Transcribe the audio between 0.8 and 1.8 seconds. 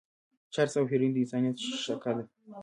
هيروين د انسانيت